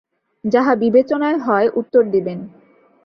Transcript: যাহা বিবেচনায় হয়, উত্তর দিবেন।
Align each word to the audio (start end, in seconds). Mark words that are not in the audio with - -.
যাহা 0.43 0.73
বিবেচনায় 0.75 1.37
হয়, 1.37 1.67
উত্তর 1.75 2.03
দিবেন। 2.11 2.39